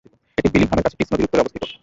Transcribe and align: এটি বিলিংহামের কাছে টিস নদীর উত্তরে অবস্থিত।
এটি 0.37 0.49
বিলিংহামের 0.53 0.83
কাছে 0.85 0.97
টিস 0.99 1.09
নদীর 1.11 1.25
উত্তরে 1.27 1.41
অবস্থিত। 1.43 1.63